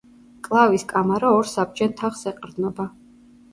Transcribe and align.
მკლავის 0.37 0.85
კამარა 0.93 1.29
ორ 1.41 1.49
საბჯენ 1.53 1.95
თაღს 2.01 2.25
ეყრდნობა. 2.35 2.91